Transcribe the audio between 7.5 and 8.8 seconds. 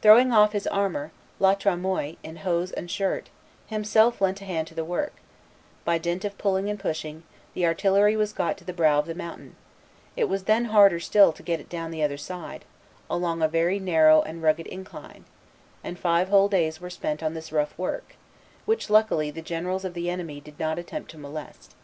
the artillery was got to the